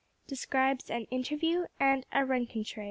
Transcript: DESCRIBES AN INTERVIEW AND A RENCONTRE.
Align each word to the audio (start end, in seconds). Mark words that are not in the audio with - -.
DESCRIBES 0.25 0.89
AN 0.89 1.03
INTERVIEW 1.11 1.67
AND 1.79 2.07
A 2.11 2.25
RENCONTRE. 2.25 2.79